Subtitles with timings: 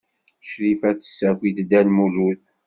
[0.47, 2.41] Crifa tessaki-d Dda Lmulud.